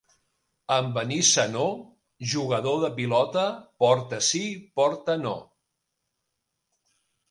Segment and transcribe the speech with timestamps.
[0.75, 1.67] En Benissanó,
[2.33, 3.47] jugador de pilota
[3.87, 4.45] porta sí,
[4.83, 5.39] porta no.